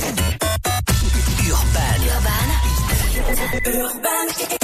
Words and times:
Urban. 0.00 2.00
Urban. 2.08 2.48
Urban. 3.66 4.59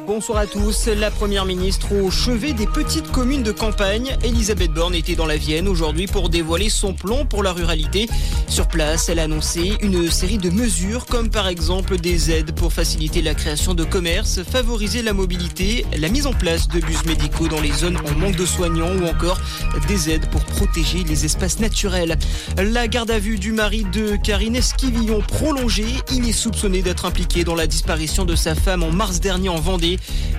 Bonsoir 0.00 0.38
à 0.38 0.46
tous. 0.46 0.88
La 0.88 1.10
première 1.10 1.44
ministre 1.44 1.94
au 1.94 2.10
chevet 2.10 2.52
des 2.52 2.66
petites 2.66 3.10
communes 3.10 3.42
de 3.42 3.52
campagne, 3.52 4.16
Elisabeth 4.24 4.72
Borne 4.72 4.94
était 4.94 5.14
dans 5.14 5.26
la 5.26 5.36
Vienne 5.36 5.68
aujourd'hui 5.68 6.06
pour 6.06 6.28
dévoiler 6.28 6.68
son 6.68 6.94
plan 6.94 7.24
pour 7.24 7.42
la 7.42 7.52
ruralité. 7.52 8.08
Sur 8.48 8.66
place, 8.66 9.08
elle 9.08 9.18
a 9.18 9.24
annoncé 9.24 9.74
une 9.82 10.10
série 10.10 10.38
de 10.38 10.50
mesures 10.50 11.06
comme 11.06 11.30
par 11.30 11.48
exemple 11.48 11.96
des 11.96 12.30
aides 12.30 12.52
pour 12.54 12.72
faciliter 12.72 13.22
la 13.22 13.34
création 13.34 13.74
de 13.74 13.84
commerces, 13.84 14.42
favoriser 14.42 15.02
la 15.02 15.12
mobilité, 15.12 15.86
la 15.96 16.08
mise 16.08 16.26
en 16.26 16.32
place 16.32 16.66
de 16.68 16.80
bus 16.80 17.04
médicaux 17.04 17.48
dans 17.48 17.60
les 17.60 17.72
zones 17.72 17.98
en 17.98 18.18
manque 18.18 18.36
de 18.36 18.46
soignants 18.46 18.94
ou 19.00 19.06
encore 19.06 19.40
des 19.86 20.10
aides 20.10 20.28
pour 20.30 20.44
protéger 20.44 21.04
les 21.04 21.24
espaces 21.24 21.60
naturels. 21.60 22.18
La 22.58 22.88
garde 22.88 23.10
à 23.10 23.18
vue 23.18 23.38
du 23.38 23.52
mari 23.52 23.84
de 23.92 24.16
Karine 24.16 24.56
Esquivillon 24.56 25.20
prolongée, 25.20 25.94
il 26.12 26.28
est 26.28 26.32
soupçonné 26.32 26.82
d'être 26.82 27.04
impliqué 27.04 27.44
dans 27.44 27.54
la 27.54 27.66
disparition 27.66 28.24
de 28.24 28.34
sa 28.34 28.54
femme 28.54 28.82
en 28.82 28.90
mars 28.90 29.20
dernier 29.20 29.48
en 29.48 29.60
Vendée. 29.60 29.83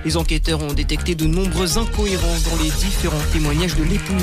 Les 0.04 0.16
enquêteurs 0.16 0.62
ont 0.62 0.72
détecté 0.72 1.14
de 1.14 1.26
nombreuses 1.26 1.78
incohérences 1.78 2.44
dans 2.44 2.56
les 2.62 2.70
différents 2.70 3.16
témoignages 3.32 3.76
de 3.76 3.84
l'époux. 3.84 4.14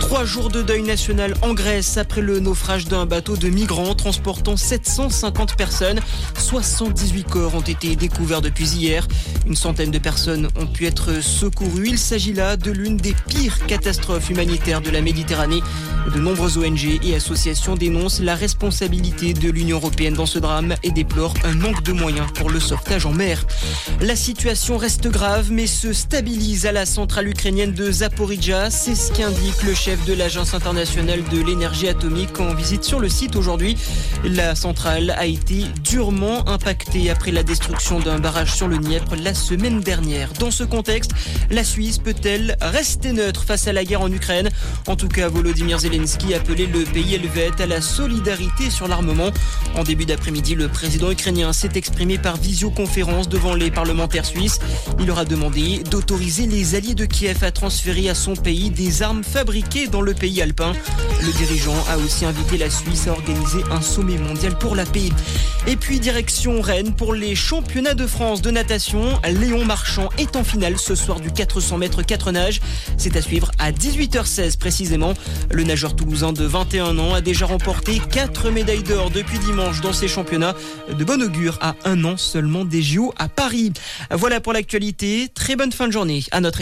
Trois 0.00 0.24
jours 0.24 0.50
de 0.50 0.62
deuil 0.62 0.82
national 0.82 1.34
en 1.42 1.54
Grèce 1.54 1.96
après 1.96 2.20
le 2.20 2.40
naufrage 2.40 2.86
d'un 2.86 3.06
bateau 3.06 3.36
de 3.36 3.48
migrants 3.48 3.94
transportant 3.94 4.56
750 4.56 5.56
personnes. 5.56 6.00
78 6.38 7.24
corps 7.24 7.54
ont 7.54 7.60
été 7.60 7.96
découverts 7.96 8.40
depuis 8.40 8.68
hier. 8.68 9.06
Une 9.46 9.56
centaine 9.56 9.90
de 9.90 9.98
personnes 9.98 10.48
ont 10.58 10.66
pu 10.66 10.86
être 10.86 11.22
secourues. 11.22 11.88
Il 11.88 11.98
s'agit 11.98 12.32
là 12.32 12.56
de 12.56 12.70
l'une 12.70 12.96
des 12.96 13.14
pires 13.28 13.66
catastrophes 13.66 14.30
humanitaires 14.30 14.80
de 14.80 14.90
la 14.90 15.00
Méditerranée. 15.00 15.62
De 16.10 16.18
nombreuses 16.18 16.58
ONG 16.58 16.98
et 17.02 17.14
associations 17.14 17.76
dénoncent 17.76 18.20
la 18.20 18.34
responsabilité 18.34 19.32
de 19.34 19.48
l'Union 19.48 19.76
européenne 19.76 20.14
dans 20.14 20.26
ce 20.26 20.38
drame 20.40 20.74
et 20.82 20.90
déplorent 20.90 21.34
un 21.44 21.54
manque 21.54 21.82
de 21.84 21.92
moyens 21.92 22.26
pour 22.34 22.50
le 22.50 22.58
sauvetage 22.58 23.06
en 23.06 23.12
mer. 23.12 23.46
La 24.00 24.16
situation 24.16 24.76
reste 24.76 25.08
grave 25.08 25.50
mais 25.52 25.68
se 25.68 25.92
stabilise 25.92 26.66
à 26.66 26.72
la 26.72 26.86
centrale 26.86 27.28
ukrainienne 27.28 27.72
de 27.72 27.90
Zaporizhia. 27.90 28.70
C'est 28.70 28.96
ce 28.96 29.12
qu'indique 29.12 29.62
le 29.62 29.74
chef 29.74 30.04
de 30.04 30.12
l'Agence 30.12 30.54
internationale 30.54 31.22
de 31.30 31.40
l'énergie 31.40 31.88
atomique 31.88 32.40
en 32.40 32.52
visite 32.52 32.82
sur 32.82 32.98
le 32.98 33.08
site 33.08 33.36
aujourd'hui. 33.36 33.76
La 34.24 34.56
centrale 34.56 35.10
a 35.16 35.26
été 35.26 35.66
durement 35.84 36.48
impactée 36.48 37.10
après 37.10 37.30
la 37.30 37.44
destruction 37.44 38.00
d'un 38.00 38.18
barrage 38.18 38.52
sur 38.52 38.66
le 38.66 38.78
Dniepr 38.78 39.14
la 39.22 39.34
semaine 39.34 39.80
dernière. 39.80 40.32
Dans 40.40 40.50
ce 40.50 40.64
contexte, 40.64 41.12
la 41.50 41.62
Suisse 41.62 41.98
peut-elle 41.98 42.56
rester 42.60 43.12
neutre 43.12 43.44
face 43.44 43.68
à 43.68 43.72
la 43.72 43.84
guerre 43.84 44.00
en 44.00 44.10
Ukraine? 44.10 44.48
En 44.88 44.96
tout 44.96 45.08
cas, 45.08 45.28
Volodymyr 45.28 45.78
Zelensky 45.78 45.91
a 45.92 46.36
appelé 46.36 46.66
le 46.66 46.84
pays 46.84 47.14
helvète 47.14 47.60
à 47.60 47.66
la 47.66 47.82
solidarité 47.82 48.70
sur 48.70 48.88
l'armement. 48.88 49.30
En 49.76 49.84
début 49.84 50.06
d'après-midi, 50.06 50.54
le 50.54 50.68
président 50.68 51.10
ukrainien 51.10 51.52
s'est 51.52 51.72
exprimé 51.74 52.16
par 52.16 52.38
visioconférence 52.38 53.28
devant 53.28 53.54
les 53.54 53.70
parlementaires 53.70 54.24
suisses. 54.24 54.58
Il 54.98 55.06
leur 55.06 55.18
a 55.18 55.26
demandé 55.26 55.82
d'autoriser 55.90 56.46
les 56.46 56.76
alliés 56.76 56.94
de 56.94 57.04
Kiev 57.04 57.44
à 57.44 57.50
transférer 57.50 58.08
à 58.08 58.14
son 58.14 58.34
pays 58.34 58.70
des 58.70 59.02
armes 59.02 59.22
fabriquées 59.22 59.86
dans 59.86 60.00
le 60.00 60.14
pays 60.14 60.40
alpin. 60.40 60.72
Le 61.20 61.32
dirigeant 61.32 61.76
a 61.90 61.98
aussi 61.98 62.24
invité 62.24 62.56
la 62.56 62.70
Suisse 62.70 63.06
à 63.06 63.12
organiser 63.12 63.62
un 63.70 63.82
sommet 63.82 64.16
mondial 64.16 64.56
pour 64.56 64.74
la 64.74 64.86
paix. 64.86 65.10
Et 65.66 65.76
puis 65.76 66.00
direction 66.00 66.60
Rennes 66.62 66.94
pour 66.94 67.12
les 67.12 67.36
championnats 67.36 67.94
de 67.94 68.06
France 68.06 68.40
de 68.40 68.50
natation. 68.50 69.20
Léon 69.28 69.64
Marchand 69.64 70.08
est 70.16 70.36
en 70.36 70.42
finale 70.42 70.78
ce 70.78 70.94
soir 70.94 71.20
du 71.20 71.30
400 71.30 71.76
mètres 71.78 72.02
4 72.02 72.32
nages. 72.32 72.60
C'est 72.96 73.14
à 73.14 73.22
suivre 73.22 73.50
à 73.58 73.72
18h16 73.72 74.56
précisément. 74.56 75.12
Le 75.50 75.62
nageur 75.62 75.81
toulousain 75.90 76.32
de 76.32 76.44
21 76.44 76.98
ans 76.98 77.14
a 77.14 77.20
déjà 77.20 77.44
remporté 77.44 78.00
4 78.10 78.50
médailles 78.50 78.84
d'or 78.84 79.10
depuis 79.10 79.38
dimanche 79.40 79.80
dans 79.80 79.92
ces 79.92 80.06
championnats. 80.06 80.54
De 80.96 81.04
bon 81.04 81.20
augure 81.20 81.58
à 81.60 81.74
un 81.84 82.04
an 82.04 82.16
seulement 82.16 82.64
des 82.64 82.82
JO 82.82 83.12
à 83.18 83.28
Paris. 83.28 83.72
Voilà 84.10 84.40
pour 84.40 84.52
l'actualité. 84.52 85.28
Très 85.34 85.56
bonne 85.56 85.72
fin 85.72 85.88
de 85.88 85.92
journée 85.92 86.22
à 86.30 86.40
notre 86.40 86.50